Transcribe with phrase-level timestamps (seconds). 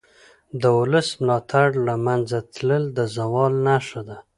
[0.61, 4.17] د ولس ملاتړ له منځه تلل د زوال نښه ده